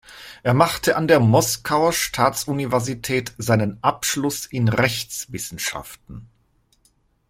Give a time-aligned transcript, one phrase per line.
[0.41, 6.01] Er machte an der Moskauer Staatsuniversität seinen Abschluss in Rechtswissenschaft.